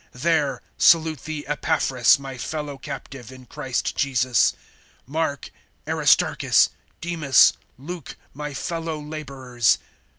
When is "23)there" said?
0.15-0.57